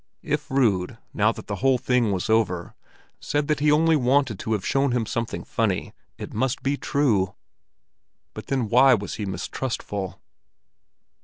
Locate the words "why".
8.67-8.95